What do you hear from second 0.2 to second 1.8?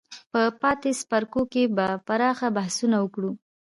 په پاتې څپرکو کې